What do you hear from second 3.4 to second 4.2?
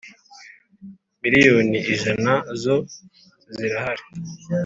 zirahari.